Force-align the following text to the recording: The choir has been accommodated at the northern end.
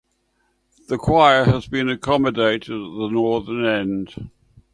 The 0.87 0.97
choir 0.97 1.43
has 1.45 1.67
been 1.67 1.87
accommodated 1.87 2.69
at 2.69 2.69
the 2.75 3.09
northern 3.11 3.63
end. 3.63 4.31